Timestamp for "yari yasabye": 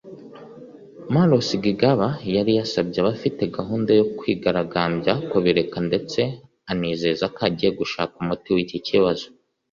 2.35-2.97